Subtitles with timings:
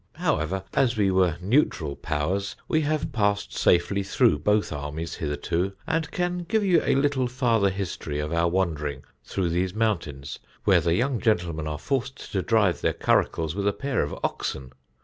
[0.15, 6.09] However, as we were neutral powers, we have passed safely through both armies hitherto, and
[6.09, 10.95] can give you a little farther history of our wandering through these mountains, where the
[10.95, 14.73] young gentlemen are forced to drive their curricles with a pair of oxen.